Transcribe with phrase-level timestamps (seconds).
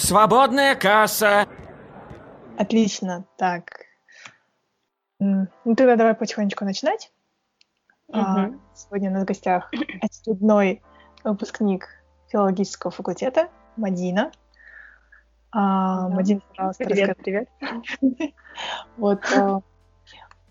[0.00, 1.46] Свободная касса.
[2.56, 3.26] Отлично.
[3.36, 3.84] Так.
[5.18, 7.12] Ну, тогда давай потихонечку начинать.
[8.08, 8.18] Угу.
[8.18, 10.82] А, сегодня у нас в гостях очередной
[11.22, 11.86] выпускник
[12.28, 14.32] филологического факультета Мадина.
[15.52, 16.14] А, да.
[16.14, 17.46] Мадина, пожалуйста, привет, расскажи.
[18.00, 18.34] привет.
[18.96, 19.60] Вот а,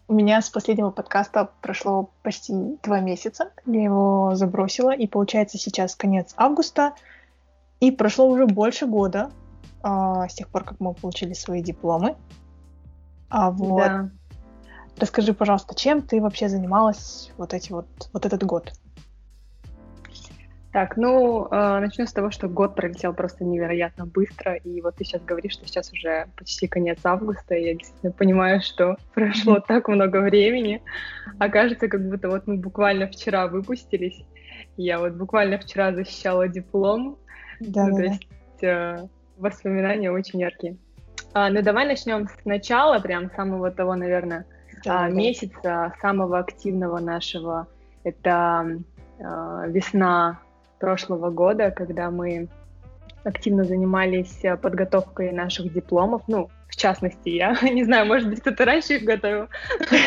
[0.08, 3.52] у меня с последнего подкаста прошло почти два месяца.
[3.66, 6.94] Я его забросила, и получается сейчас конец августа.
[7.80, 9.32] И прошло уже больше года
[9.82, 12.15] а, с тех пор, как мы получили свои дипломы.
[13.29, 13.78] А вот.
[13.79, 14.10] Да.
[14.97, 18.73] расскажи, пожалуйста, чем ты вообще занималась вот эти вот вот этот год?
[20.71, 25.04] Так, ну, э, начну с того, что год пролетел просто невероятно быстро, и вот ты
[25.04, 29.87] сейчас говоришь, что сейчас уже почти конец августа, и я действительно понимаю, что прошло так
[29.87, 30.84] много времени,
[31.39, 34.23] а кажется, как будто вот мы буквально вчера выпустились,
[34.78, 37.17] я вот буквально вчера защищала диплом,
[37.59, 38.28] да, ну, да, то есть
[38.64, 39.08] э,
[39.39, 40.78] воспоминания очень яркие.
[41.34, 44.45] А, ну, давай начнем сначала, прям самого того, наверное,
[44.84, 45.16] да, а, да.
[45.16, 47.67] месяца, самого активного нашего,
[48.04, 48.80] это
[49.20, 49.23] э,
[49.67, 50.40] весна
[50.80, 52.48] прошлого года, когда мы
[53.23, 56.23] активно занимались э, подготовкой наших дипломов.
[56.28, 59.48] Ну, в частности, я не знаю, может быть, кто-то раньше их готовил.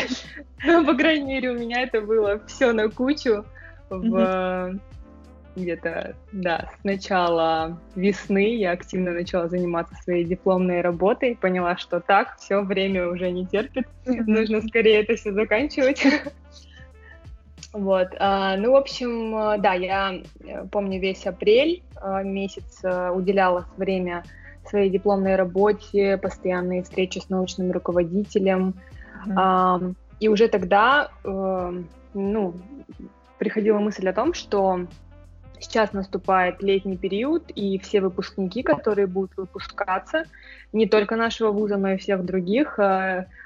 [0.65, 3.45] Но, по крайней мере, у меня это было все на кучу
[3.89, 4.79] в
[5.55, 12.37] где-то, да, с начала весны я активно начала заниматься своей дипломной работой, поняла, что так,
[12.37, 16.03] все, время уже не терпит, нужно скорее это все заканчивать.
[17.73, 23.65] Вот, а, ну, в общем, э, да, я э, помню весь апрель э, месяц уделяла
[23.77, 24.23] время
[24.67, 28.75] своей дипломной работе, постоянные встречи с научным руководителем,
[29.25, 29.95] mm-hmm.
[30.21, 31.09] и уже тогда,
[32.13, 32.53] ну,
[33.39, 34.87] приходила мысль о том, что
[35.63, 40.25] сейчас наступает летний период, и все выпускники, которые будут выпускаться,
[40.71, 42.79] не только нашего вуза, но и всех других,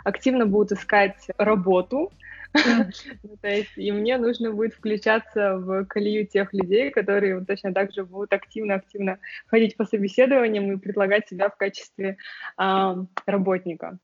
[0.03, 2.11] активно будут искать работу,
[3.23, 7.91] ну, то есть, и мне нужно будет включаться в колею тех людей, которые точно так
[7.93, 12.17] же будут активно-активно ходить по собеседованиям и предлагать себя в качестве
[12.57, 13.99] э, работника.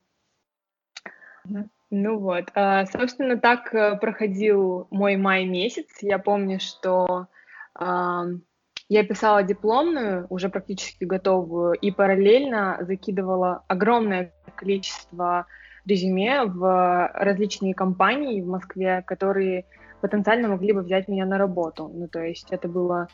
[1.90, 5.86] Ну вот, э, собственно, так э, проходил мой май месяц.
[6.00, 7.33] Я помню, что э,
[7.80, 15.46] я писала дипломную, уже практически готовую, и параллельно закидывала огромное количество
[15.86, 19.64] резюме в различные компании в Москве, которые
[20.00, 21.90] потенциально могли бы взять меня на работу.
[21.92, 23.08] Ну, то есть это было...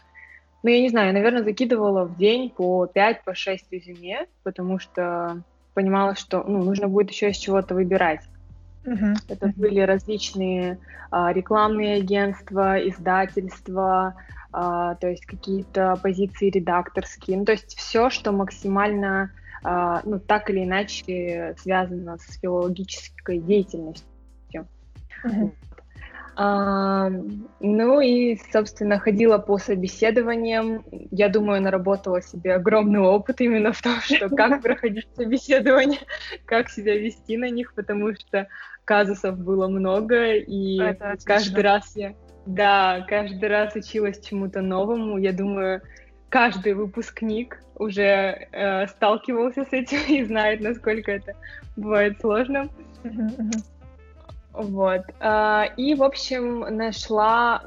[0.62, 4.78] Ну, я не знаю, я, наверное, закидывала в день по 5, по 6 резюме, потому
[4.78, 5.42] что
[5.74, 8.22] понимала, что ну, нужно будет еще из чего-то выбирать.
[8.84, 9.14] Uh-huh.
[9.28, 9.52] Это uh-huh.
[9.56, 10.78] были различные
[11.10, 14.16] а, рекламные агентства, издательства,
[14.52, 19.30] то есть какие-то позиции редакторские, ну, то есть все, что максимально
[19.62, 24.06] а, ну, так или иначе связано с филологической деятельностью.
[25.24, 25.52] Mm-hmm.
[26.36, 27.10] А,
[27.60, 30.84] ну и, собственно, ходила по собеседованиям.
[31.10, 36.00] Я думаю, наработала себе огромный опыт именно в том, что как проходить собеседование,
[36.46, 38.48] как себя вести на них, потому что
[38.86, 40.80] казусов было много, и
[41.24, 42.14] каждый раз я,
[42.46, 45.18] да, каждый раз училась чему-то новому.
[45.18, 45.82] Я думаю,
[46.28, 51.34] каждый выпускник уже э, сталкивался с этим и знает, насколько это
[51.76, 52.68] бывает сложно.
[54.52, 55.02] Вот.
[55.20, 57.62] Э, и, в общем, нашла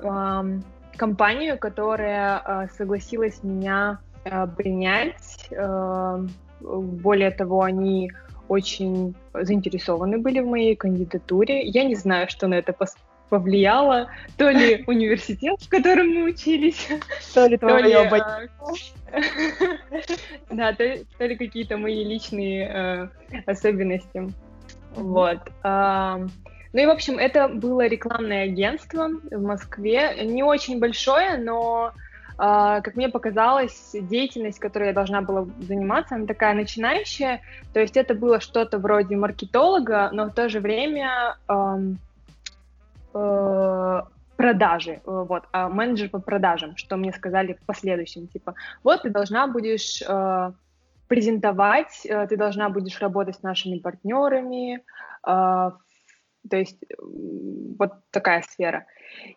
[0.98, 5.48] компанию, которая э, согласилась меня э, принять.
[5.52, 6.26] Э,
[6.62, 8.12] более того, они
[8.48, 11.66] очень заинтересованы были в моей кандидатуре.
[11.66, 12.74] Я не знаю, что на это
[13.34, 16.88] повлияло, то ли университет, в котором мы учились,
[17.34, 18.42] то ли твое а,
[20.52, 24.32] Да, то ли какие-то мои личные э, особенности.
[24.96, 25.40] Вот.
[25.64, 30.24] Ну и, в общем, это было рекламное агентство в Москве.
[30.24, 31.92] Не очень большое, но,
[32.38, 37.42] а, как мне показалось, деятельность, которой я должна была заниматься, она такая начинающая.
[37.74, 41.38] То есть это было что-то вроде маркетолога, но в то же время
[43.14, 44.02] Э,
[44.36, 49.10] продажи, э, вот, а менеджер по продажам, что мне сказали в последующем, типа, вот ты
[49.10, 50.52] должна будешь э,
[51.08, 54.82] презентовать, э, ты должна будешь работать с нашими партнерами, э,
[55.24, 56.96] то есть э,
[57.80, 58.86] вот такая сфера.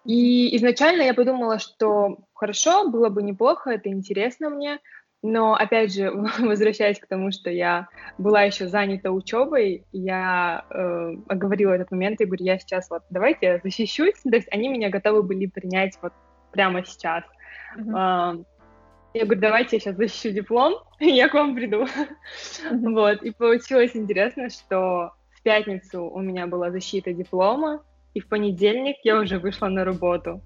[0.05, 4.79] И изначально я подумала, что хорошо, было бы неплохо, это интересно мне,
[5.27, 11.73] но, опять же, возвращаясь к тому, что я была еще занята учебой, я э, оговорила
[11.73, 14.21] этот момент и говорю, я сейчас вот, давайте я защищусь.
[14.23, 16.13] То есть они меня готовы были принять вот
[16.53, 17.25] прямо сейчас.
[17.77, 18.41] Mm-hmm.
[18.41, 18.45] Э,
[19.15, 21.87] Я говорю, давайте я сейчас защищу диплом, и я к вам приду.
[22.71, 27.83] Вот, и получилось интересно, что в пятницу у меня была защита диплома,
[28.15, 30.41] и в понедельник я уже вышла на работу.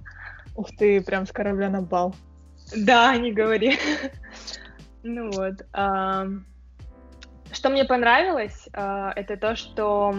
[0.56, 2.14] Ух ты, прям с корабля на бал.
[2.76, 3.78] Да, не говори.
[5.02, 5.64] Ну вот.
[7.52, 10.14] Что мне понравилось, а, это то, что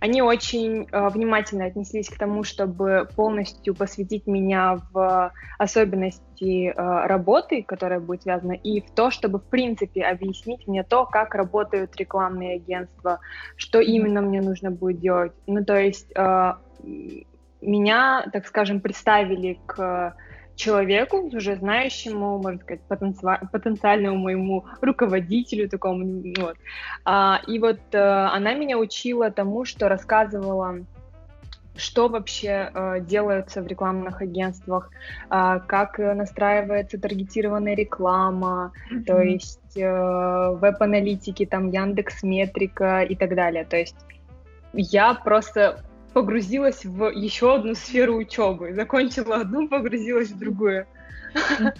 [0.00, 7.62] они очень э, внимательно отнеслись к тому, чтобы полностью посвятить меня в особенности э, работы,
[7.62, 12.56] которая будет связана, и в то, чтобы, в принципе, объяснить мне то, как работают рекламные
[12.56, 13.20] агентства,
[13.56, 15.32] что именно мне нужно будет делать.
[15.46, 16.10] Ну, то есть
[17.60, 20.14] меня, так скажем, представили к
[20.60, 22.82] человеку, уже знающему, можно сказать,
[23.52, 26.56] потенциальному моему руководителю такому, вот.
[27.04, 30.84] А, и вот а, она меня учила тому, что рассказывала
[31.76, 34.90] что вообще э, делается в рекламных агентствах,
[35.30, 39.04] э, как настраивается таргетированная реклама, mm-hmm.
[39.04, 43.64] то есть э, веб-аналитики, там Яндекс Метрика и так далее.
[43.64, 43.96] То есть
[44.74, 48.74] я просто погрузилась в еще одну сферу учебы.
[48.74, 50.86] Закончила одну, погрузилась в другую.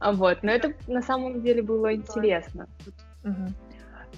[0.00, 2.66] А вот, но это на самом деле было интересно.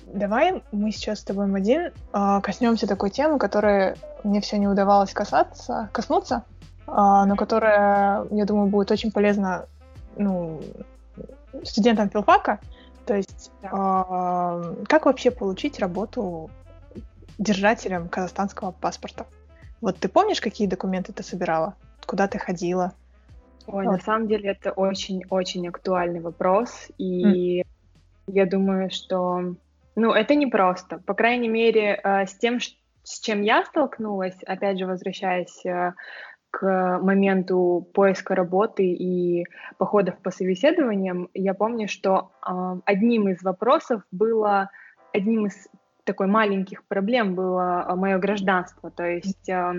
[0.07, 3.95] Давай мы сейчас с тобой, Мадин, а, коснемся такой темы, которой
[4.25, 6.43] мне все не удавалось касаться, коснуться,
[6.89, 9.67] а, но которая, я думаю, будет очень полезна
[10.17, 10.61] ну,
[11.63, 12.59] студентам филфака.
[13.05, 14.75] То есть, да.
[14.89, 16.51] как вообще получить работу
[17.39, 19.27] держателем казахстанского паспорта.
[19.81, 21.75] Вот ты помнишь, какие документы ты собирала?
[22.07, 22.93] Куда ты ходила?
[23.67, 23.93] Ой, вот.
[23.93, 27.65] на самом деле это очень-очень актуальный вопрос, и mm.
[28.29, 29.57] я думаю, что,
[29.97, 30.99] ну, это непросто.
[31.05, 32.61] По крайней мере, э, с тем,
[33.03, 35.95] с чем я столкнулась, опять же, возвращаясь э,
[36.51, 39.45] к моменту поиска работы и
[39.79, 44.71] походов по собеседованиям, я помню, что э, одним из вопросов было,
[45.13, 45.69] одним из
[46.07, 48.91] такой маленьких проблем было а, мое гражданство.
[48.91, 49.75] То есть, э,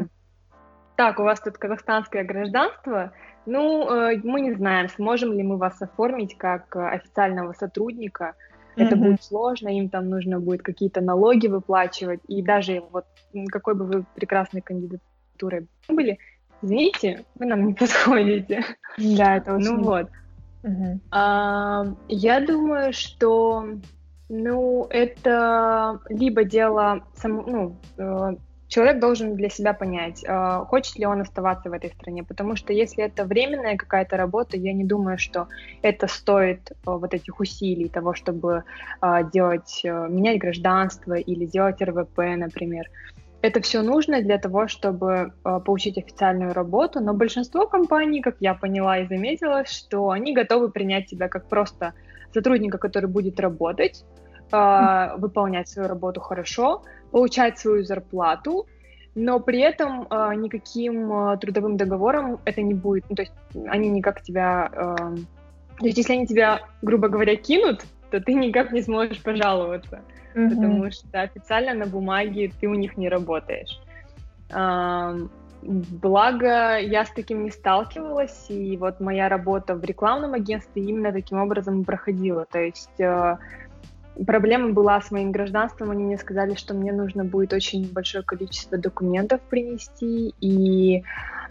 [0.95, 3.13] так, у вас тут казахстанское гражданство,
[3.45, 8.35] ну, э, мы не знаем, сможем ли мы вас оформить как э, официального сотрудника.
[8.75, 9.00] Это mm-hmm.
[9.00, 12.19] будет сложно, им там нужно будет какие-то налоги выплачивать.
[12.27, 13.06] И даже вот
[13.50, 16.19] какой бы вы прекрасной кандидатурой были,
[16.62, 18.63] извините, вы нам не подходите.
[18.97, 19.71] Да, это очень...
[19.71, 20.09] Ну вот.
[20.63, 21.00] Uh-huh.
[21.12, 23.65] А, я думаю, что
[24.29, 28.35] ну, это либо дело, сам, ну, э,
[28.68, 32.74] человек должен для себя понять, э, хочет ли он оставаться в этой стране, потому что
[32.74, 35.47] если это временная какая-то работа, я не думаю, что
[35.81, 38.63] это стоит э, вот этих усилий того, чтобы
[39.33, 42.89] делать, менять гражданство или делать РВП, например.
[43.41, 48.97] Это все нужно для того, чтобы получить официальную работу, но большинство компаний, как я поняла
[48.97, 51.94] и заметила, что они готовы принять тебя как просто
[52.33, 54.06] сотрудника, который будет работать,
[54.51, 58.68] э, выполнять свою работу хорошо, получать свою зарплату,
[59.15, 63.06] но при этом э, никаким э, трудовым договором это не будет.
[63.09, 63.33] Ну, то есть
[63.68, 64.69] они никак тебя...
[64.71, 64.95] Э,
[65.79, 70.01] то есть если они тебя, грубо говоря, кинут, то ты никак не сможешь пожаловаться,
[70.35, 70.50] mm-hmm.
[70.50, 73.80] потому что официально на бумаге ты у них не работаешь.
[74.51, 75.18] Э,
[75.62, 81.39] Благо, я с таким не сталкивалась, и вот моя работа в рекламном агентстве именно таким
[81.39, 82.45] образом проходила.
[82.45, 83.37] То есть э,
[84.26, 85.92] проблема была с моим гражданством.
[85.92, 91.04] Они мне сказали, что мне нужно будет очень большое количество документов принести, и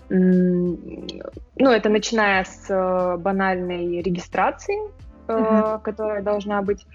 [0.08, 0.76] ну,
[1.56, 4.78] это начиная с э, банальной регистрации,
[5.26, 5.82] mm-hmm.
[5.82, 6.86] которая должна быть,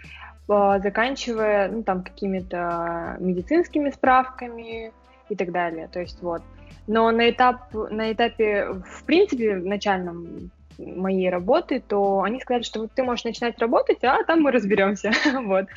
[0.47, 4.93] заканчивая, ну, там, какими-то медицинскими справками
[5.29, 5.89] и так далее.
[5.91, 6.41] То есть вот.
[6.87, 12.91] Но на, этап, на этапе, в принципе, начальном моей работы, то они сказали, что вот
[12.93, 15.11] ты можешь начинать работать, а там мы разберемся.
[15.45, 15.67] вот.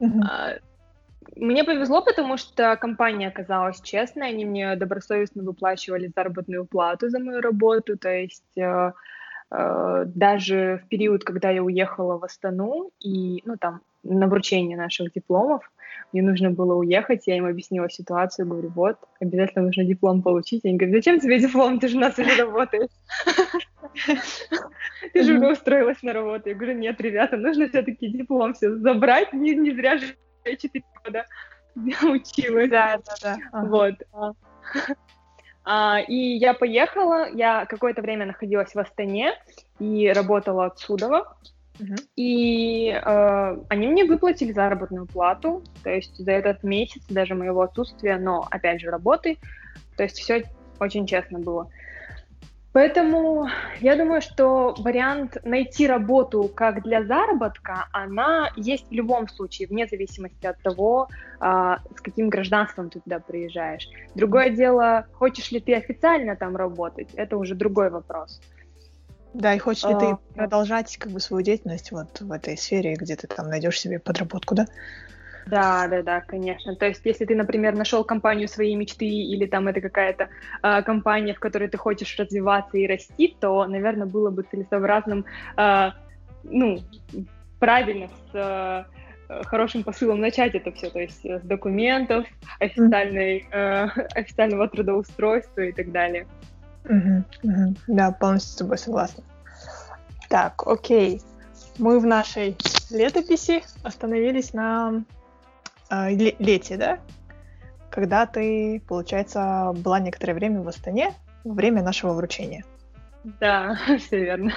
[0.00, 0.54] А,
[1.36, 7.40] мне повезло, потому что компания оказалась честной, они мне добросовестно выплачивали заработную плату за мою
[7.40, 8.92] работу, то есть э,
[9.50, 15.12] э, даже в период, когда я уехала в Астану и, ну, там, на вручение наших
[15.12, 15.70] дипломов,
[16.12, 20.64] мне нужно было уехать, я им объяснила ситуацию, говорю, вот, обязательно нужно диплом получить.
[20.64, 22.90] Они говорят, зачем тебе диплом, ты же у нас уже работаешь.
[25.12, 26.48] Ты же уже устроилась на работу.
[26.48, 30.84] Я говорю, нет, ребята, нужно все-таки диплом все забрать, не, не зря же я 4
[31.04, 31.26] года
[31.74, 32.70] училась.
[32.70, 33.62] Да, да, да.
[33.62, 33.94] Вот.
[35.64, 39.34] А, и я поехала, я какое-то время находилась в Астане
[39.78, 41.24] и работала отсюда.
[42.16, 48.18] И э, они мне выплатили заработную плату, то есть за этот месяц, даже моего отсутствия,
[48.18, 49.38] но опять же работы,
[49.96, 50.44] то есть все
[50.78, 51.70] очень честно было.
[52.72, 53.48] Поэтому
[53.80, 59.86] я думаю, что вариант найти работу как для заработка, она есть в любом случае, вне
[59.86, 61.08] зависимости от того,
[61.38, 63.86] а, с каким гражданством ты туда приезжаешь.
[64.14, 68.40] Другое дело, хочешь ли ты официально там работать, это уже другой вопрос.
[69.34, 72.94] Да, и хочешь ли а, ты продолжать как бы свою деятельность вот в этой сфере,
[72.94, 74.66] где ты там найдешь себе подработку, да?
[75.46, 76.76] Да, да, да, конечно.
[76.76, 80.28] То есть, если ты, например, нашел компанию своей мечты или там это какая-то
[80.62, 85.24] э, компания, в которой ты хочешь развиваться и расти, то, наверное, было бы целесообразным,
[85.56, 85.90] э,
[86.44, 86.78] ну,
[87.58, 92.26] правильно с э, хорошим посылом начать это все, то есть с документов,
[92.60, 96.26] официальной, э, официального трудоустройства и так далее.
[96.84, 97.74] Угу, угу.
[97.86, 99.22] Да, полностью с тобой согласна.
[100.28, 101.20] Так, окей.
[101.78, 102.56] Мы в нашей
[102.90, 105.04] летописи остановились на
[105.90, 106.98] э, лете, да?
[107.90, 112.64] Когда ты, получается, была некоторое время в Астане во время нашего вручения.
[113.40, 114.52] Да, все верно.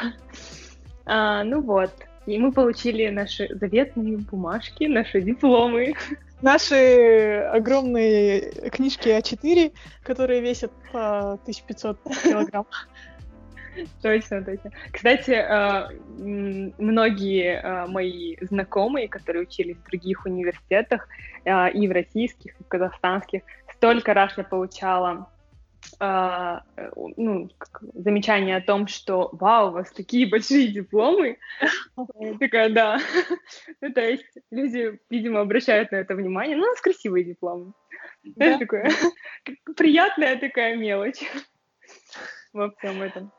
[1.06, 1.92] А, ну вот,
[2.26, 5.94] и мы получили наши заветные бумажки, наши дипломы.
[6.46, 9.74] Наши огромные книжки А4,
[10.04, 12.68] которые весят по 1500 килограмм.
[14.04, 14.70] Точно, точно.
[14.92, 21.08] Кстати, а, многие а, мои знакомые, которые учились в других университетах,
[21.46, 23.42] а, и в российских, и в казахстанских,
[23.78, 25.28] столько раз я получала
[26.00, 27.50] ну,
[27.94, 31.38] замечание о том, что «Вау, у вас такие большие дипломы!»
[32.40, 33.00] Такая, да.
[33.82, 36.58] Ну, то есть люди, видимо, обращают на это внимание.
[36.58, 37.74] Ну, у нас красивые дипломы.
[38.24, 38.58] Да.
[38.58, 38.90] такое
[39.78, 41.22] приятная такая мелочь
[42.54, 43.32] во всем этом.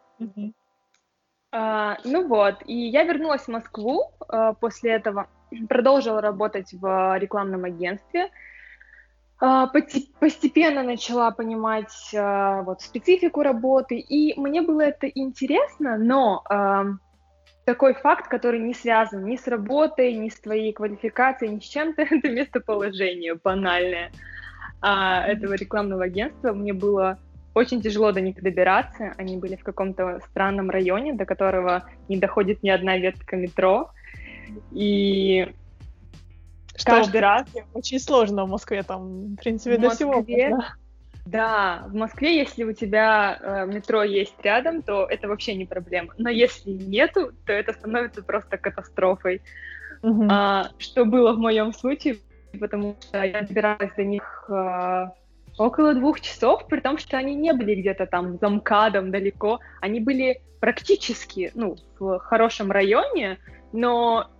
[1.52, 5.28] А, ну вот, и я вернулась в Москву а, после этого,
[5.68, 8.30] продолжила работать в рекламном агентстве, а,
[9.38, 16.86] постепенно начала понимать а, вот специфику работы, и мне было это интересно, но а,
[17.66, 22.02] такой факт, который не связан ни с работой, ни с твоей квалификацией, ни с чем-то,
[22.10, 24.10] это местоположение банальное
[24.80, 26.52] а, этого рекламного агентства.
[26.52, 27.18] Мне было
[27.54, 29.14] очень тяжело до них добираться.
[29.18, 33.90] Они были в каком-то странном районе, до которого не доходит ни одна ветка метро.
[34.72, 35.52] И
[36.76, 37.46] что каждый раз...
[37.74, 40.64] Очень сложно в Москве там, в принципе, в до Москве, всего.
[41.26, 46.14] Да, в Москве, если у тебя э, метро есть рядом, то это вообще не проблема.
[46.18, 49.42] Но если нету, то это становится просто катастрофой.
[50.02, 50.28] Угу.
[50.30, 52.18] А, что было в моем случае,
[52.60, 55.06] потому что я добиралась до них э,
[55.58, 59.98] около двух часов, при том, что они не были где-то там за МКАДом далеко, они
[59.98, 63.38] были практически, ну, в хорошем районе,
[63.72, 64.30] но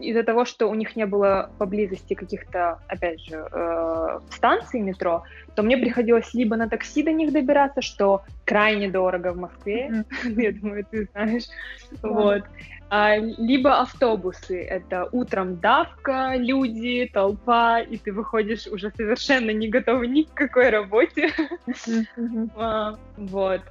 [0.00, 5.62] из-за того, что у них не было поблизости каких-то, опять же, э, станций метро, то
[5.62, 10.42] мне приходилось либо на такси до них добираться, что крайне дорого в Москве, mm-hmm.
[10.42, 11.44] я думаю, ты знаешь,
[11.90, 11.98] yeah.
[12.02, 12.42] вот,
[12.88, 20.08] а, либо автобусы, это утром давка, люди, толпа, и ты выходишь уже совершенно не готовый
[20.08, 21.30] ни к какой работе,
[21.66, 22.50] mm-hmm.
[22.56, 23.62] а, вот.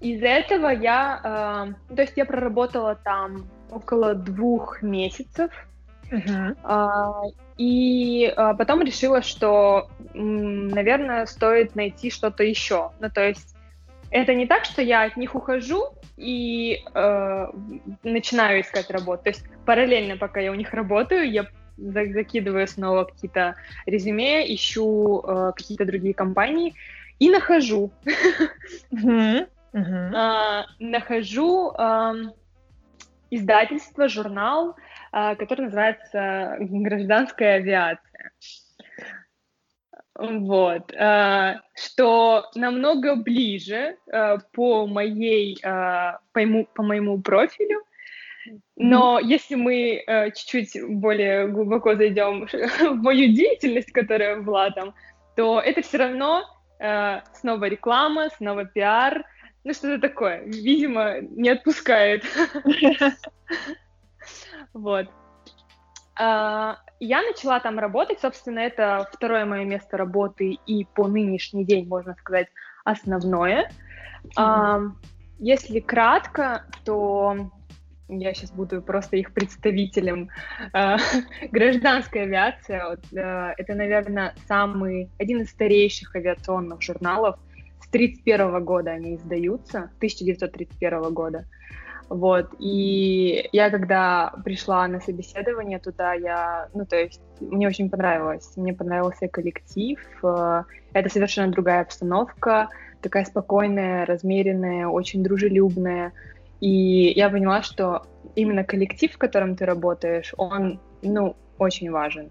[0.00, 5.50] Из-за этого я, э, то есть я проработала там около двух месяцев.
[6.10, 6.56] Uh-huh.
[6.62, 7.22] А,
[7.56, 12.90] и а, потом решила, что, м, наверное, стоит найти что-то еще.
[13.00, 13.54] Ну, то есть
[14.10, 17.46] это не так, что я от них ухожу и э,
[18.02, 19.24] начинаю искать работу.
[19.24, 21.46] То есть параллельно, пока я у них работаю, я
[21.78, 26.74] закидываю снова какие-то резюме, ищу э, какие-то другие компании
[27.18, 27.90] и нахожу.
[28.92, 29.46] Uh-huh.
[29.72, 30.10] Uh-huh.
[30.14, 31.72] А, нахожу
[33.32, 34.76] издательство, журнал,
[35.10, 38.32] а, который называется «Гражданская авиация».
[40.14, 47.82] Вот, а, что намного ближе а, по моей, по моему, по моему профилю,
[48.76, 49.24] но mm-hmm.
[49.24, 54.94] если мы чуть-чуть более глубоко зайдем в мою деятельность, которая была там,
[55.36, 56.44] то это все равно
[57.34, 59.24] снова реклама, снова пиар,
[59.64, 60.42] ну, что-то такое.
[60.44, 62.24] Видимо, не отпускает.
[64.72, 65.08] Вот.
[66.18, 71.86] А, я начала там работать, собственно, это второе мое место работы и по нынешний день,
[71.88, 72.48] можно сказать,
[72.84, 73.70] основное.
[75.38, 77.50] Если кратко, то
[78.08, 80.28] я сейчас буду просто их представителем.
[80.72, 80.96] А,
[81.50, 87.38] гражданская авиация, это, наверное, самый, один из старейших авиационных журналов,
[87.92, 91.44] 1931 года они издаются, 1931 года.
[92.08, 98.52] Вот, и я когда пришла на собеседование туда, я, ну, то есть, мне очень понравилось,
[98.56, 102.68] мне понравился коллектив, э, это совершенно другая обстановка,
[103.00, 106.12] такая спокойная, размеренная, очень дружелюбная.
[106.60, 108.02] И я поняла, что
[108.34, 112.30] именно коллектив, в котором ты работаешь, он, ну, очень важен.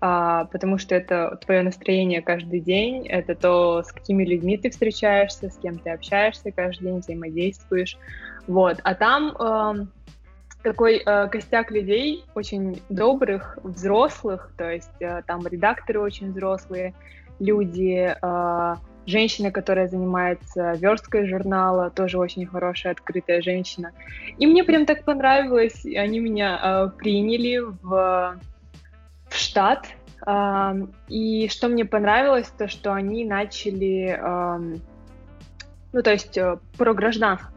[0.00, 5.48] А, потому что это твое настроение каждый день, это то, с какими людьми ты встречаешься,
[5.48, 7.96] с кем ты общаешься каждый день, взаимодействуешь.
[8.46, 8.78] Вот.
[8.84, 9.86] А там э,
[10.62, 16.92] такой э, костяк людей, очень добрых, взрослых, то есть э, там редакторы очень взрослые,
[17.38, 18.74] люди, э,
[19.06, 23.92] женщина, которая занимается версткой журнала, тоже очень хорошая, открытая женщина.
[24.38, 28.38] И мне прям так понравилось, они меня приняли в,
[29.36, 29.86] в штат,
[30.26, 34.78] э, и что мне понравилось, то что они начали, э,
[35.92, 37.50] ну то есть э, про гражданство,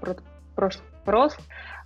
[0.00, 0.16] про
[0.54, 1.36] прошлый вопрос,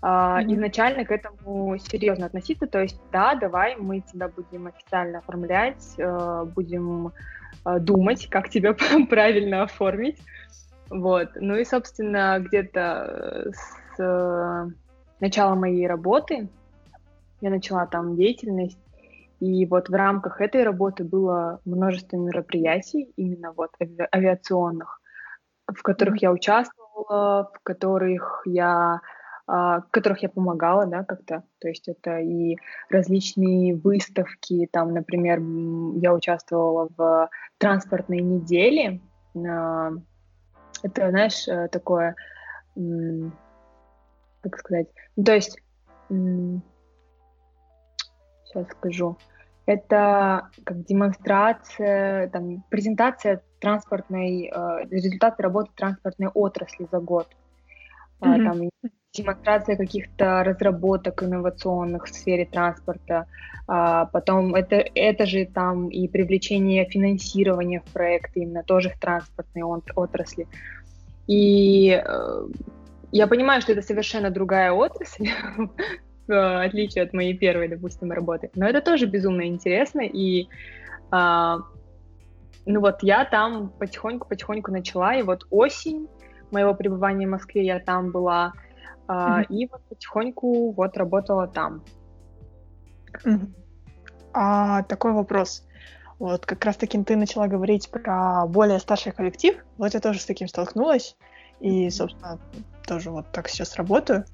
[0.03, 0.55] mm-hmm.
[0.55, 6.45] изначально к этому серьезно относиться, то есть да, давай мы тебя будем официально оформлять, uh,
[6.45, 7.13] будем
[7.65, 8.77] uh, думать, как тебя
[9.11, 10.19] правильно оформить,
[10.91, 11.31] вот.
[11.35, 14.67] Ну и собственно где-то с э,
[15.19, 16.49] начала моей работы
[17.41, 18.79] я начала там деятельность,
[19.41, 25.01] и вот в рамках этой работы было множество мероприятий именно вот ави- авиационных,
[25.67, 26.23] в которых mm-hmm.
[26.23, 29.01] я участвовала, в которых я
[29.51, 31.43] а, в которых я помогала, да, как-то.
[31.59, 32.59] То есть это и
[32.91, 35.41] различные выставки, там, например,
[36.03, 39.01] я участвовала в транспортной неделе.
[39.35, 42.15] Это, знаешь, э, такое,
[42.75, 45.59] как сказать, ну, то есть,
[48.49, 49.17] сейчас скажу,
[49.67, 57.29] это как демонстрация, там, презентация транспортной, э, результаты работы транспортной отрасли за год.
[58.21, 58.45] Mm-hmm.
[58.45, 63.27] Там демонстрация каких-то разработок инновационных в сфере транспорта,
[63.67, 69.83] а потом это, это же там и привлечение финансирования в проекты именно тоже в транспортной
[69.95, 70.47] отрасли.
[71.27, 72.49] И э,
[73.13, 75.29] я понимаю, что это совершенно другая отрасль,
[76.29, 80.49] в отличие от моей первой, допустим, работы, но это тоже безумно интересно, и
[81.11, 81.59] а,
[82.67, 86.07] ну вот я там потихоньку-потихоньку начала, и вот осень
[86.51, 88.53] моего пребывания в Москве я там была,
[89.07, 91.83] а, и вот потихоньку вот работала там.
[94.35, 95.65] А, такой вопрос.
[96.19, 99.57] Вот как раз-таки ты начала говорить про более старший коллектив.
[99.79, 101.17] Вот я тоже с таким столкнулась.
[101.61, 102.39] И, собственно,
[102.87, 104.25] тоже вот так сейчас работаю.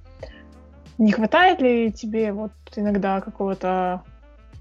[0.98, 4.02] Не хватает ли тебе вот иногда какого-то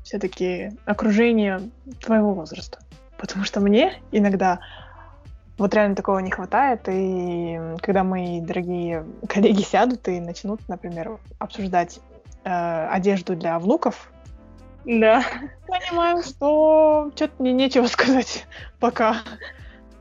[0.04, 1.62] все-таки окружения
[2.02, 2.80] твоего возраста?
[3.18, 4.60] Потому что мне иногда
[5.58, 12.00] вот реально такого не хватает, и когда мои дорогие коллеги сядут и начнут, например, обсуждать
[12.44, 14.12] э, одежду для внуков,
[14.86, 15.24] да.
[15.68, 18.46] Понимаю, что что-то мне нечего сказать
[18.80, 19.18] пока.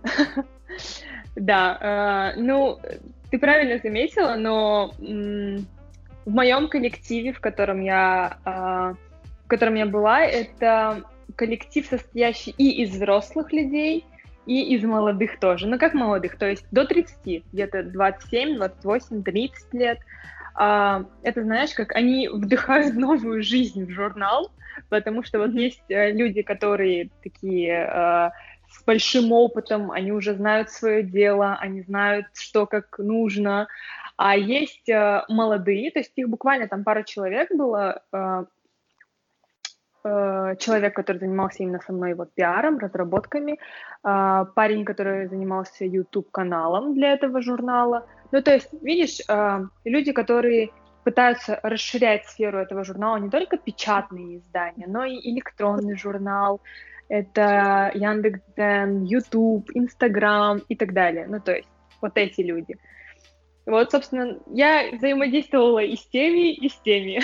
[1.34, 2.78] Да, э, ну,
[3.30, 5.66] ты правильно заметила, но м-
[6.24, 8.94] в моем коллективе, в котором я, э,
[9.44, 11.02] в котором я была, это
[11.36, 14.04] коллектив, состоящий и из взрослых людей,
[14.46, 15.66] и из молодых тоже.
[15.66, 19.98] Ну, как молодых, то есть до 30, где-то 27, 28, 30 лет.
[20.54, 24.50] А, это, знаешь, как они вдыхают новую жизнь в журнал,
[24.88, 28.32] потому что вот есть э, люди, которые такие а,
[28.70, 33.68] с большим опытом, они уже знают свое дело, они знают, что как нужно,
[34.24, 38.44] а есть а, молодые, то есть их буквально там пара человек было, а,
[40.04, 46.94] Э, человек, который занимался именно со мной вот пиаром, разработками, э, парень, который занимался YouTube-каналом
[46.94, 48.06] для этого журнала.
[48.32, 50.70] Ну, то есть, видишь, э, люди, которые
[51.04, 56.60] пытаются расширять сферу этого журнала, не только печатные издания, но и электронный журнал,
[57.08, 61.26] это Яндекс.Дзен, YouTube, Instagram и так далее.
[61.28, 61.68] Ну, то есть,
[62.00, 62.76] вот эти люди.
[63.66, 67.20] Вот, собственно, я взаимодействовала и с теми, и с теми.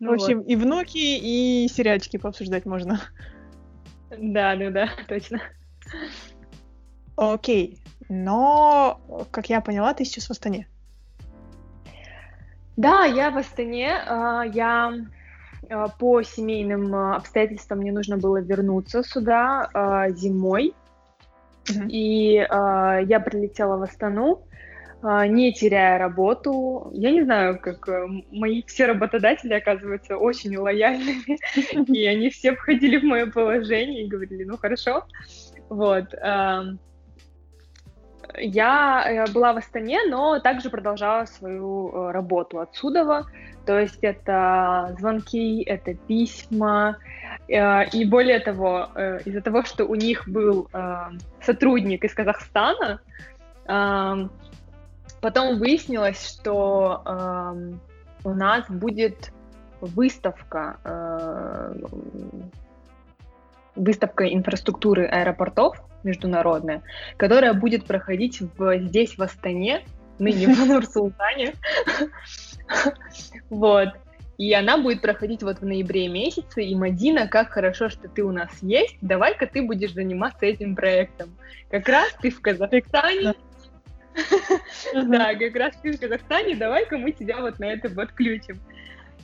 [0.00, 3.00] Ну, в общем, и внуки, и сериальчики пообсуждать можно.
[4.10, 5.40] Да, да, да, точно.
[7.16, 7.78] Окей.
[8.08, 9.00] Но,
[9.30, 10.66] как я поняла, ты сейчас в Астане.
[12.76, 13.92] Да, я в Астане.
[14.06, 14.92] А, я
[15.68, 20.74] а, по семейным а, обстоятельствам мне нужно было вернуться сюда зимой.
[21.88, 24.42] И я прилетела в Астану.
[25.02, 26.90] А, не теряя работу.
[26.92, 31.38] Я не знаю, как э, мои все работодатели оказываются очень лояльными,
[31.90, 35.04] и они все входили в мое положение и говорили, ну хорошо.
[35.68, 36.12] Вот.
[38.36, 43.24] я была в Астане, но также продолжала свою работу отсюда.
[43.66, 46.96] То есть это звонки, это письма.
[47.46, 48.88] И более того,
[49.24, 50.68] из-за того, что у них был
[51.40, 53.00] сотрудник из Казахстана,
[55.20, 57.02] потом выяснилось, что
[58.24, 59.32] у нас будет
[59.80, 61.74] выставка, э,
[63.76, 66.82] выставка инфраструктуры аэропортов международная,
[67.16, 69.84] которая будет проходить в, здесь, в Астане,
[70.18, 71.54] ныне в Нур-Султане.
[73.48, 73.88] Вот.
[74.38, 76.62] И она будет проходить вот в ноябре месяце.
[76.62, 78.96] И Мадина, как хорошо, что ты у нас есть.
[79.02, 81.36] Давай-ка ты будешь заниматься этим проектом.
[81.70, 83.34] Как раз ты в Казахстане.
[84.94, 86.56] Да, как раз в Казахстане.
[86.56, 88.58] Давай-ка мы тебя вот на это вот включим.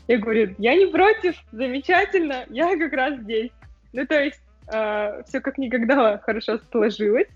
[0.08, 3.50] Я говорю, я не против, замечательно, я как раз здесь.
[3.92, 4.40] Ну, то есть,
[4.72, 7.28] э, все как никогда хорошо сложилось.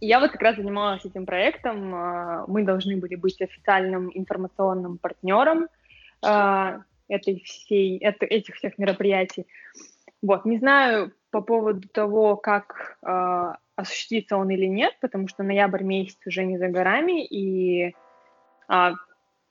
[0.00, 1.94] Я вот как раз занималась этим проектом.
[1.94, 5.68] Э, мы должны были быть официальным информационным партнером
[6.24, 9.46] э, этой всей, это, этих всех мероприятий.
[10.22, 15.84] Вот, не знаю по поводу того, как э, осуществится он или нет, потому что ноябрь
[15.84, 17.94] месяц уже не за горами, и
[18.66, 18.94] а,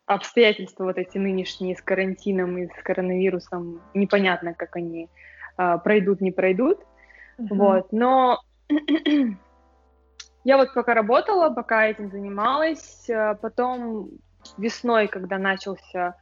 [0.06, 5.10] обстоятельства вот эти нынешние с карантином и с коронавирусом, непонятно, как они
[5.58, 6.80] э, пройдут, не пройдут.
[7.40, 7.48] Uh-huh.
[7.52, 8.42] Вот, но
[10.44, 14.10] я вот пока работала, пока этим занималась, а, потом
[14.58, 16.16] весной, когда начался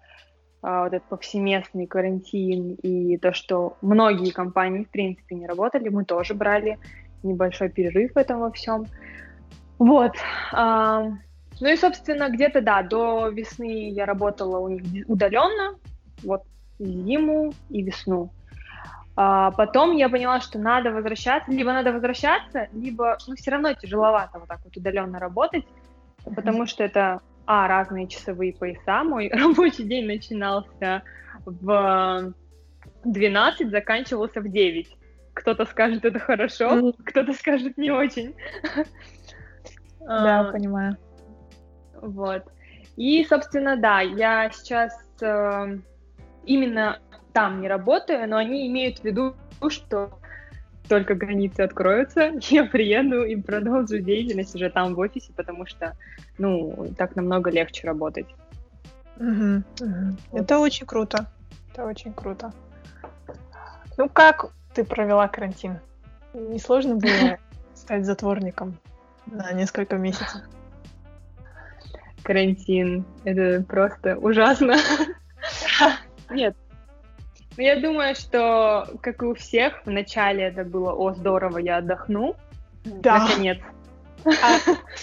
[0.62, 6.06] а, вот этот повсеместный карантин и то, что многие компании, в принципе, не работали, мы
[6.06, 6.78] тоже брали
[7.26, 8.86] небольшой перерыв в этом во всем.
[9.78, 10.14] Вот.
[10.54, 11.04] А,
[11.60, 15.76] ну и, собственно, где-то, да, до весны я работала у них удаленно,
[16.24, 16.44] вот
[16.80, 18.32] зиму и весну.
[19.18, 24.40] А потом я поняла, что надо возвращаться, либо надо возвращаться, либо, ну, все равно тяжеловато
[24.40, 25.66] вот так вот удаленно работать,
[26.36, 29.04] потому что это, а, разные часовые пояса.
[29.04, 31.04] Мой рабочий день начинался
[31.46, 32.34] в
[33.06, 34.98] 12, заканчивался в 9.
[35.36, 38.36] Кто-то скажет, это хорошо, кто-то скажет, не очень.
[40.08, 40.98] Да, а, понимаю.
[42.00, 42.44] Вот.
[42.96, 45.78] И, собственно, да, я сейчас э,
[46.46, 47.00] именно
[47.34, 49.36] там не работаю, но они имеют в виду,
[49.70, 50.20] что
[50.88, 55.98] только границы откроются, я приеду и продолжу деятельность уже там в офисе, потому что,
[56.38, 58.28] ну, так намного легче работать.
[59.18, 60.18] Угу, угу.
[60.32, 60.42] Вот.
[60.42, 61.26] Это очень круто.
[61.74, 62.54] Это очень круто.
[63.98, 65.80] Ну, как ты провела карантин?
[66.34, 67.38] Не сложно было
[67.74, 68.78] стать затворником
[69.26, 70.42] на несколько месяцев?
[72.26, 73.06] карантин.
[73.24, 74.76] Это просто ужасно.
[76.30, 76.56] Нет.
[77.56, 82.36] Ну, я думаю, что, как и у всех, вначале это было «О, здорово, я отдохну».
[82.84, 83.20] Да.
[83.20, 83.60] Наконец.
[84.26, 84.58] А,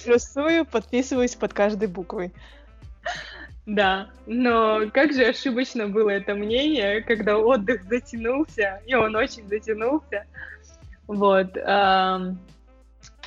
[0.04, 2.34] плюсую, подписываюсь под каждой буквой.
[3.64, 10.26] Да, но как же ошибочно было это мнение, когда отдых затянулся, и он очень затянулся.
[11.06, 11.56] Вот.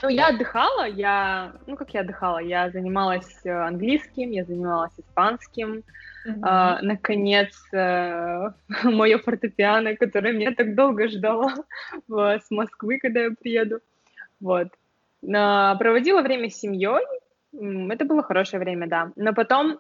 [0.02, 5.84] Ну, я отдыхала, я, ну, как я отдыхала, я занималась э, английским, я занималась испанским,
[6.28, 6.40] mm-hmm.
[6.44, 8.52] а, наконец, э,
[8.84, 11.54] мое фортепиано, которое меня так долго ждало
[12.08, 13.80] в, с Москвы, когда я приеду,
[14.42, 14.68] вот.
[15.22, 17.04] Но проводила время с семьей,
[17.54, 19.80] это было хорошее время, да, но потом,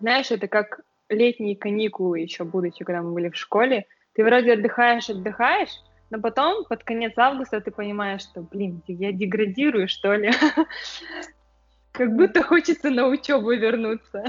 [0.00, 5.10] знаешь, это как летние каникулы еще, будучи, когда мы были в школе, ты вроде отдыхаешь,
[5.10, 5.80] отдыхаешь,
[6.10, 10.30] но потом, под конец августа, ты понимаешь, что, блин, я деградирую, что ли.
[11.92, 14.24] Как будто хочется на учебу вернуться.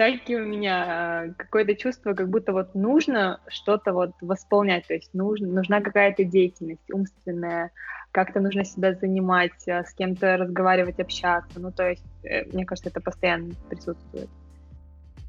[0.00, 4.94] Так и у меня а, какое-то чувство, как будто вот нужно что-то вот восполнять, то
[4.94, 7.70] есть нужно, нужна какая-то деятельность умственная,
[8.10, 11.60] как-то нужно себя занимать, а, с кем-то разговаривать, общаться.
[11.60, 14.30] Ну, то есть, э, мне кажется, это постоянно присутствует.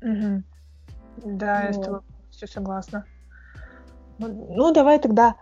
[0.01, 0.43] Угу.
[1.25, 1.67] Да, вот.
[1.67, 3.05] я с тобой все согласна.
[4.19, 5.35] Ну, давай тогда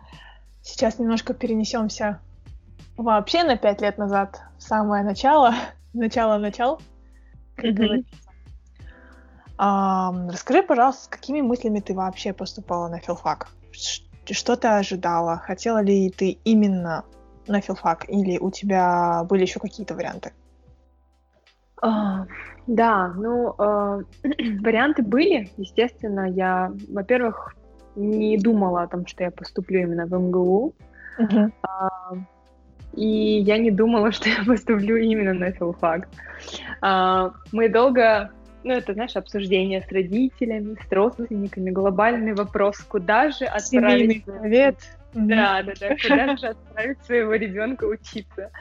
[0.64, 2.20] сейчас немножко перенесемся
[2.98, 5.54] вообще на пять лет назад, в самое начало,
[5.94, 6.82] начало-начал,
[7.56, 7.74] как mm-hmm.
[7.74, 8.29] говорится.
[9.60, 13.50] Расскажи, пожалуйста, с какими мыслями ты вообще поступала на филфак?
[14.32, 15.36] Что ты ожидала?
[15.38, 17.04] Хотела ли ты именно
[17.46, 20.32] на филфак или у тебя были еще какие-то варианты?
[21.82, 22.26] Uh,
[22.68, 24.06] да, ну, uh,
[24.62, 26.30] варианты были, естественно.
[26.30, 27.56] Я, во-первых,
[27.96, 30.74] не думала о том, что я поступлю именно в МГУ.
[31.20, 31.52] Uh-huh.
[31.64, 32.14] А,
[32.94, 36.08] и я не думала, что я поступлю именно на филфак.
[37.52, 38.32] Мы долго,
[38.64, 44.26] ну это, знаешь, обсуждение с родителями, с родственниками, глобальный вопрос, куда же отправить...
[44.26, 44.78] совет.
[45.14, 48.52] Да, да, да, куда же отправить своего ребенка учиться.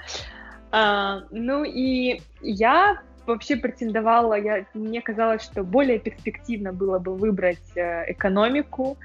[0.70, 7.76] А, ну и я вообще претендовала, я, мне казалось, что более перспективно было бы выбрать
[7.76, 8.96] э, экономику,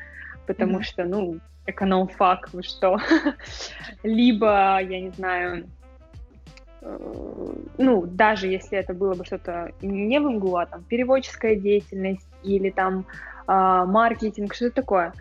[0.47, 0.83] потому mm-hmm.
[0.83, 2.99] что, ну, эконом-фак, вы что?
[4.03, 5.65] Либо, я не знаю,
[7.77, 12.69] ну, даже если это было бы что-то не в МГУ, а там переводческая деятельность или
[12.69, 13.05] там
[13.47, 15.13] э, маркетинг, что-то такое.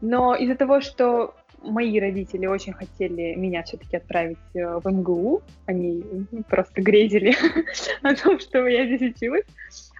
[0.00, 6.04] Но из-за того, что мои родители очень хотели меня все-таки отправить э, в МГУ, они
[6.48, 7.34] просто грезили
[8.02, 9.44] о том, что я здесь училась,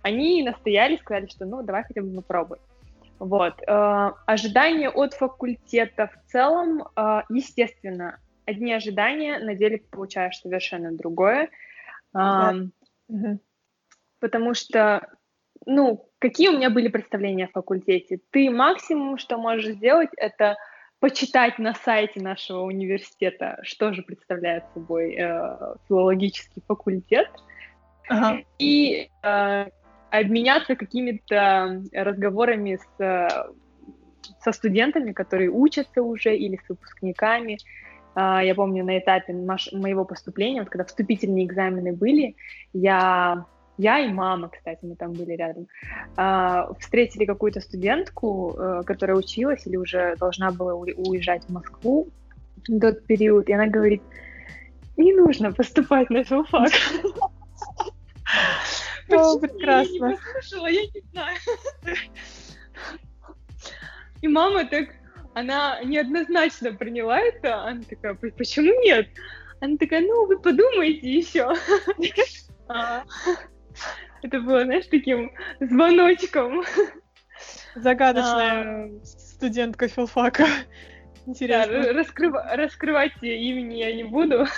[0.02, 2.58] они настояли, сказали, что ну давай хотя бы попробуй.
[3.18, 3.54] Вот.
[3.66, 11.50] Э, ожидания от факультета в целом, э, естественно, одни ожидания, на деле получаешь совершенно другое.
[12.12, 12.54] Да.
[13.08, 13.38] Угу.
[14.20, 15.06] Потому что,
[15.66, 18.20] ну, какие у меня были представления о факультете?
[18.30, 20.56] Ты максимум, что можешь сделать, это
[20.98, 27.28] почитать на сайте нашего университета, что же представляет собой э, филологический факультет,
[28.08, 28.42] ага.
[28.58, 29.66] и э,
[30.10, 33.54] обменяться какими-то разговорами с,
[34.40, 37.54] со студентами, которые учатся уже, или с выпускниками.
[37.54, 42.36] Э, я помню, на этапе моего поступления, вот когда вступительные экзамены были,
[42.72, 43.46] я
[43.78, 45.68] я и мама, кстати, мы там были рядом,
[46.16, 52.08] а, встретили какую-то студентку, э, которая училась или уже должна была уезжать в Москву
[52.66, 54.02] в тот период, и она говорит,
[54.96, 56.68] не нужно поступать на филфак.
[59.10, 60.06] О, прекрасно.
[60.06, 61.36] Я не послушала, я не знаю.
[64.20, 64.88] И мама так,
[65.38, 67.62] она неоднозначно приняла это.
[67.62, 69.08] Она такая, почему нет?
[69.60, 71.54] Она такая, ну, вы подумайте еще.
[74.22, 76.64] Это было, знаешь, таким звоночком.
[77.76, 79.04] Загадочная а...
[79.04, 80.46] студентка филфака.
[81.26, 81.82] Интересно.
[81.82, 82.34] Да, раскрыв...
[82.52, 84.46] раскрывать имени я не буду.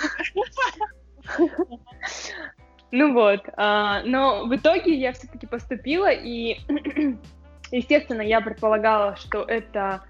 [2.93, 6.59] Ну вот, а, но в итоге я все-таки поступила, и,
[7.71, 10.03] естественно, я предполагала, что это...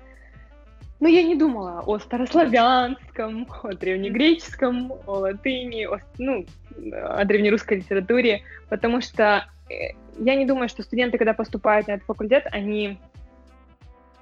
[1.00, 6.44] Ну, я не думала о старославянском, о древнегреческом, о латыни, о, ну,
[6.92, 12.06] о древнерусской литературе, потому что э, я не думаю, что студенты, когда поступают на этот
[12.06, 12.98] факультет, они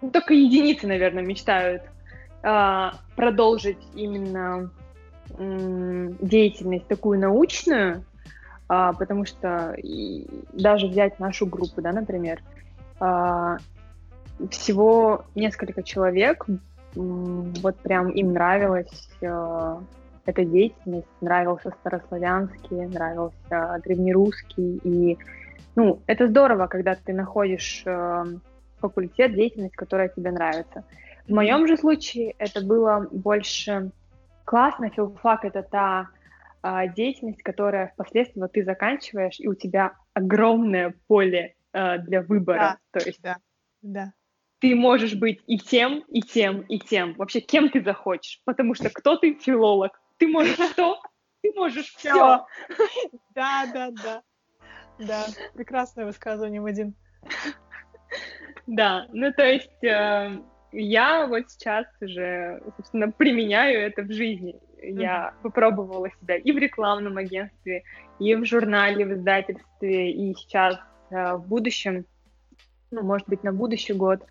[0.01, 1.83] ну, только единицы, наверное, мечтают
[2.45, 4.71] э, продолжить именно
[5.37, 8.05] э, деятельность такую научную,
[8.69, 12.41] э, потому что и даже взять нашу группу, да, например,
[13.01, 13.57] э,
[14.51, 16.47] всего несколько человек,
[16.95, 19.77] вот прям им нравилось э,
[20.25, 25.19] эта деятельность, нравился старославянский, нравился древнерусский, и,
[25.77, 28.25] ну, это здорово, когда ты находишь э,
[28.79, 30.85] факультет, деятельность, которая тебе нравится.
[31.27, 33.91] В моем же случае это было больше
[34.45, 36.09] классно, филфак— это та
[36.63, 43.01] э, деятельность, которая впоследствии ты заканчиваешь, и у тебя огромное поле э, для выбора, да,
[43.01, 43.37] то есть да,
[43.83, 44.13] да
[44.61, 47.15] ты можешь быть и тем, и тем, и тем.
[47.15, 48.41] Вообще, кем ты захочешь.
[48.45, 51.01] Потому что кто ты филолог, ты можешь что?
[51.43, 52.47] Ты можешь все.
[53.35, 54.23] Да, да, да.
[54.99, 56.95] Да, прекрасное высказывание, Мадин.
[58.67, 60.39] Да, ну то есть э,
[60.73, 64.61] я вот сейчас уже, собственно, применяю это в жизни.
[64.83, 65.43] Я mm-hmm.
[65.43, 67.85] попробовала себя и в рекламном агентстве,
[68.19, 70.79] и в журнале, в издательстве, и сейчас
[71.11, 72.05] э, в будущем,
[72.91, 74.23] ну, может быть, на будущий год,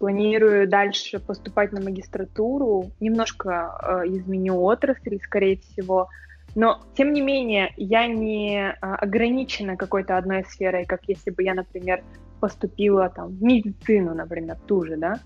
[0.00, 6.08] Планирую дальше поступать на магистратуру, немножко э, изменю отрасль, скорее всего,
[6.54, 11.54] но, тем не менее, я не э, ограничена какой-то одной сферой, как если бы я,
[11.54, 12.02] например,
[12.40, 15.20] поступила там, в медицину, например, ту же, да?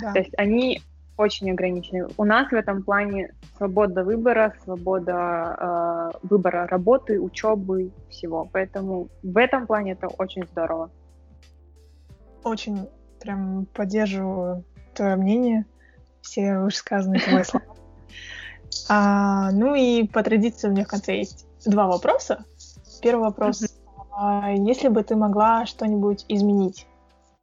[0.00, 0.12] да.
[0.12, 0.82] То есть они
[1.16, 2.06] очень ограничены.
[2.16, 8.48] У нас в этом плане свобода выбора, свобода э, выбора работы, учебы, всего.
[8.52, 10.90] Поэтому в этом плане это очень здорово.
[12.44, 12.88] Очень
[13.20, 15.66] Прям поддерживаю твое мнение,
[16.20, 17.66] все вышесказанные твои слова.
[18.90, 22.44] А, ну и по традиции у меня в конце есть два вопроса.
[23.02, 23.64] Первый вопрос.
[24.12, 26.86] А, если бы ты могла что-нибудь изменить,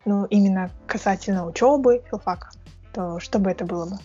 [0.06, 2.50] ну, именно касательно учебы, филфака,
[2.94, 3.98] то что бы это было бы?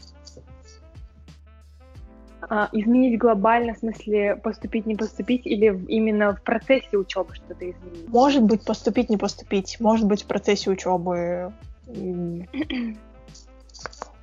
[2.53, 8.09] А, изменить глобально, в смысле поступить, не поступить, или именно в процессе учебы что-то изменить?
[8.09, 9.79] Может быть, поступить, не поступить.
[9.79, 11.53] Может быть, в процессе учебы.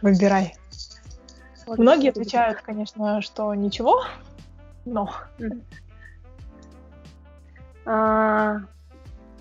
[0.02, 0.56] Выбирай.
[1.66, 4.04] Вот Многие отвечают, конечно, что ничего,
[4.84, 5.10] но...
[7.86, 8.58] А,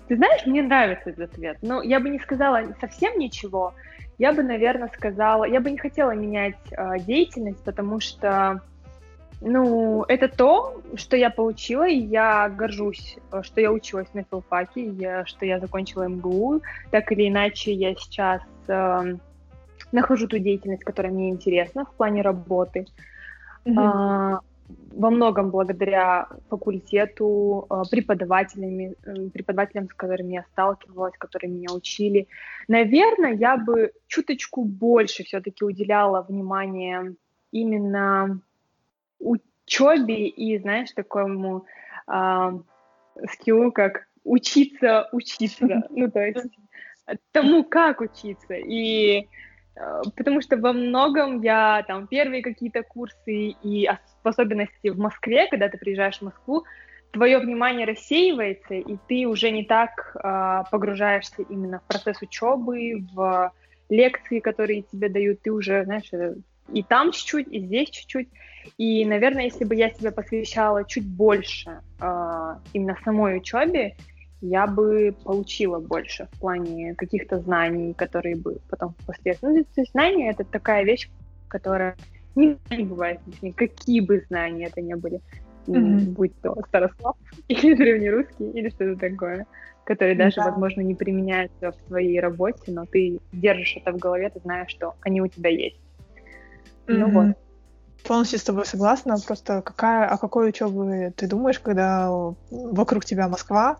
[0.07, 1.57] ты знаешь, мне нравится этот ответ.
[1.61, 3.73] Но я бы не сказала совсем ничего.
[4.17, 5.43] Я бы, наверное, сказала...
[5.43, 8.61] Я бы не хотела менять э, деятельность, потому что
[9.39, 14.85] Ну, это то, что я получила, и я горжусь, э, что я училась на филфаке,
[14.85, 16.61] я, что я закончила МГУ.
[16.91, 19.15] Так или иначе, я сейчас э,
[19.91, 22.87] нахожу ту деятельность, которая мне интересна в плане работы.
[23.65, 24.37] Mm-hmm.
[24.37, 24.39] Э,
[24.93, 28.95] во многом благодаря факультету, э, преподавателями,
[29.29, 32.27] преподавателям, с которыми я сталкивалась, которые меня учили.
[32.67, 37.15] Наверное, я бы чуточку больше все-таки уделяла внимание
[37.51, 38.41] именно
[39.19, 41.65] учебе и, знаешь, такому
[42.07, 42.51] э,
[43.31, 45.83] скиллу, как учиться учиться.
[45.89, 46.45] Ну, то есть
[47.31, 48.53] тому, как учиться.
[48.53, 49.27] И
[49.75, 53.89] э, потому что во многом я там первые какие-то курсы и
[54.23, 56.65] в особенности в Москве, когда ты приезжаешь в Москву,
[57.11, 63.51] твое внимание рассеивается, и ты уже не так э, погружаешься именно в процесс учебы, в
[63.89, 66.35] лекции, которые тебе дают, ты уже, знаешь, э,
[66.73, 68.27] и там чуть-чуть, и здесь чуть-чуть.
[68.77, 73.95] И, наверное, если бы я себя посвящала чуть больше э, именно самой учебе,
[74.41, 79.47] я бы получила больше в плане каких-то знаний, которые бы потом впоследствии...
[79.47, 81.09] Ну, то есть знания— это такая вещь,
[81.47, 81.95] которая
[82.35, 83.19] не, бывает
[83.55, 85.21] какие бы знания это ни были,
[85.65, 86.11] mm-hmm.
[86.11, 87.15] будь то старослав
[87.47, 89.47] или древнерусский, или что-то такое,
[89.85, 90.51] которые даже, да.
[90.51, 94.93] возможно, не применяются в твоей работе, но ты держишь это в голове, ты знаешь, что
[95.01, 95.79] они у тебя есть.
[96.85, 96.93] Mm-hmm.
[96.93, 97.35] Ну вот.
[98.03, 99.17] Полностью с тобой согласна.
[99.25, 102.09] Просто какая, о какой учебе ты думаешь, когда
[102.49, 103.77] вокруг тебя Москва,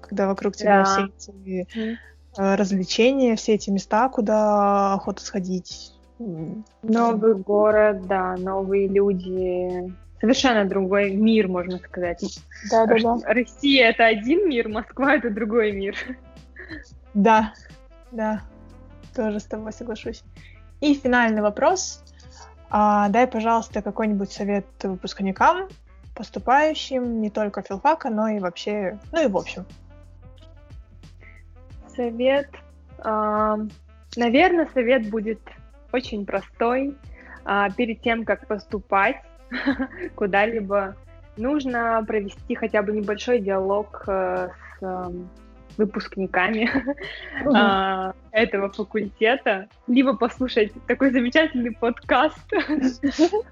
[0.00, 0.84] когда вокруг тебя да.
[0.84, 2.56] все эти mm.
[2.56, 5.92] развлечения, все эти места, куда охота сходить?
[6.18, 12.40] Новый город, да, новые люди, совершенно другой мир, можно сказать.
[12.70, 13.18] Да, да, да.
[13.32, 15.96] Россия это один мир, Москва это другой мир.
[17.14, 17.54] Да,
[18.10, 18.42] да,
[19.14, 20.22] тоже с тобой соглашусь.
[20.80, 22.02] И финальный вопрос.
[22.70, 25.68] А, дай, пожалуйста, какой-нибудь совет выпускникам,
[26.14, 29.64] поступающим не только филфака, но и вообще, ну и в общем.
[31.96, 32.50] Совет,
[32.98, 33.56] э,
[34.16, 35.40] наверное, совет будет
[35.92, 36.96] очень простой.
[37.46, 39.16] Э, перед тем, как поступать
[40.14, 40.94] куда-либо,
[41.36, 44.50] нужно провести хотя бы небольшой диалог э,
[44.80, 45.12] с
[45.78, 46.70] выпускниками
[47.44, 53.42] uh этого факультета, либо послушать такой замечательный подкаст, в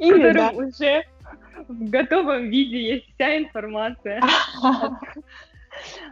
[0.00, 1.04] котором уже
[1.68, 4.20] в готовом виде есть вся информация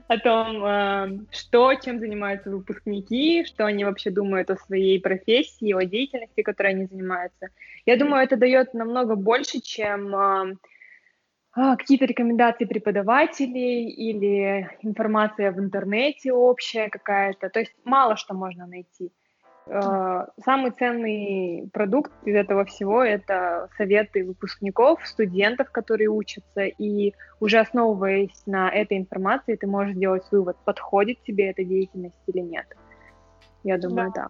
[0.09, 6.43] о том, что, чем занимаются выпускники, что они вообще думают о своей профессии, о деятельности,
[6.43, 7.49] которой они занимаются.
[7.85, 10.47] Я думаю, это дает намного больше, чем а,
[11.57, 17.49] какие-то рекомендации преподавателей или информация в интернете общая какая-то.
[17.49, 19.11] То есть мало что можно найти.
[19.69, 27.59] А, самый ценный продукт из этого всего— это советы выпускников, студентов, которые учатся, и уже
[27.59, 32.67] основываясь на этой информации, ты можешь сделать вывод, подходит тебе эта деятельность или нет.
[33.65, 34.25] Я думаю, да.
[34.25, 34.29] да.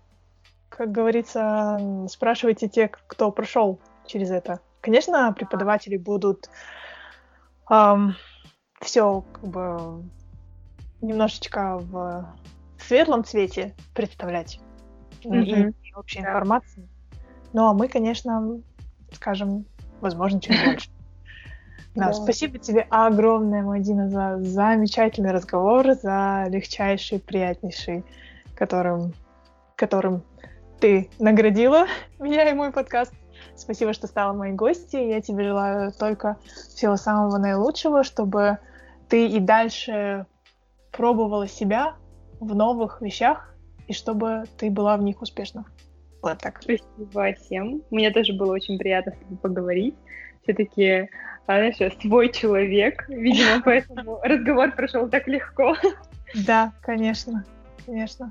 [0.71, 4.61] Как говорится, спрашивайте те, кто прошел через это.
[4.81, 6.49] Конечно, преподаватели будут
[7.71, 8.15] эм,
[8.81, 10.05] все как бы
[11.01, 12.35] немножечко в
[12.79, 14.61] светлом цвете представлять
[15.23, 15.73] mm-hmm.
[15.83, 16.29] и, и общей да.
[16.29, 16.89] информации.
[17.53, 18.61] Ну а мы, конечно,
[19.13, 19.67] скажем,
[20.01, 20.91] возможно, чуть больше.
[21.95, 28.05] Да, да, спасибо тебе огромное, Мадина, за замечательный разговор, за легчайший, приятнейший,
[28.55, 29.15] которым,
[29.77, 30.23] которым
[30.79, 31.87] ты наградила
[32.19, 33.15] меня и мой подкаст.
[33.55, 35.09] Спасибо, что стала моей гостьей.
[35.09, 36.37] Я тебе желаю только
[36.75, 38.59] всего самого наилучшего, чтобы
[39.09, 40.27] ты и дальше
[40.93, 41.95] пробовала себя
[42.41, 43.55] в новых вещах,
[43.87, 45.65] и чтобы ты была в них успешна.
[46.23, 46.61] Вот так.
[46.63, 47.83] Спасибо всем.
[47.91, 49.95] Мне тоже было очень приятно с тобой поговорить.
[50.43, 51.09] Все-таки,
[51.47, 53.09] а, знаешь, свой человек.
[53.09, 55.77] Видимо, поэтому разговор прошел так легко.
[56.35, 57.45] Да, конечно,
[57.85, 58.31] конечно.